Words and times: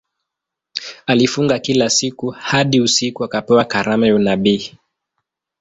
Alifunga 1.05 1.59
kila 1.59 1.89
siku 1.89 2.29
hadi 2.29 2.81
usiku 2.81 3.23
akapewa 3.23 3.65
karama 3.65 4.07
ya 4.07 4.15
unabii. 4.15 4.77